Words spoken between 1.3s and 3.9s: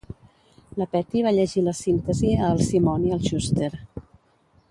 llegir la síntesi a el Simon i el Schuster.